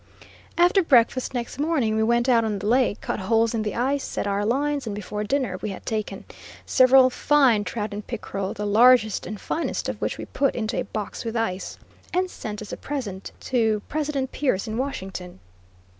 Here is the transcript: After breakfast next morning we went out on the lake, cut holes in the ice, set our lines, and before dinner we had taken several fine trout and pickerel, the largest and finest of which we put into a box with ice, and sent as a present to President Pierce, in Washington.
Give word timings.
After 0.57 0.81
breakfast 0.81 1.35
next 1.35 1.59
morning 1.59 1.95
we 1.95 2.01
went 2.01 2.27
out 2.27 2.43
on 2.43 2.57
the 2.57 2.65
lake, 2.65 3.01
cut 3.01 3.19
holes 3.19 3.53
in 3.53 3.61
the 3.61 3.75
ice, 3.75 4.03
set 4.03 4.25
our 4.25 4.43
lines, 4.43 4.87
and 4.87 4.95
before 4.95 5.23
dinner 5.23 5.59
we 5.61 5.69
had 5.69 5.85
taken 5.85 6.25
several 6.65 7.11
fine 7.11 7.63
trout 7.63 7.93
and 7.93 8.07
pickerel, 8.07 8.55
the 8.55 8.65
largest 8.65 9.27
and 9.27 9.39
finest 9.39 9.87
of 9.89 10.01
which 10.01 10.17
we 10.17 10.25
put 10.25 10.55
into 10.55 10.79
a 10.79 10.85
box 10.85 11.23
with 11.23 11.35
ice, 11.35 11.77
and 12.15 12.31
sent 12.31 12.63
as 12.63 12.73
a 12.73 12.77
present 12.77 13.31
to 13.41 13.83
President 13.89 14.31
Pierce, 14.31 14.67
in 14.67 14.75
Washington. 14.79 15.39